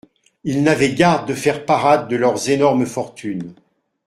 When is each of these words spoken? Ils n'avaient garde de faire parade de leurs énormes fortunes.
Ils 0.43 0.63
n'avaient 0.63 0.95
garde 0.95 1.27
de 1.27 1.35
faire 1.35 1.63
parade 1.63 2.07
de 2.07 2.15
leurs 2.15 2.49
énormes 2.49 2.87
fortunes. 2.87 3.53